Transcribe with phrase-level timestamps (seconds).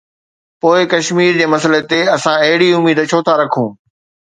[0.63, 3.69] پوءِ ڪشمير جي مسئلي تي اسان اهڙي اميد ڇو ٿا رکون؟